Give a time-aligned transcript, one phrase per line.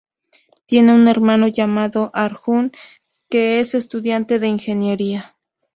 [0.65, 2.71] Tiene un hermano llamado Arjun,
[3.29, 5.35] que es estudiante de ingeniería.